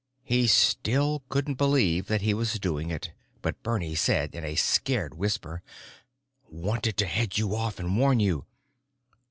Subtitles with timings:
[0.23, 3.11] He still couldn't believe that he was doing it,
[3.43, 5.61] but Bernie said in a scared whisper:
[6.49, 8.45] "Wanted to head you off and warn you.